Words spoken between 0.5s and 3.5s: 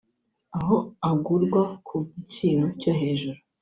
aho agurwa ku giciro cyo hejuru